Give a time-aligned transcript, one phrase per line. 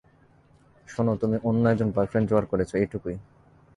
[0.87, 3.15] শোন, তুমি অন্য একজন বয়ফ্রেন্ড যোগাড় করেছ, এইটুকুই।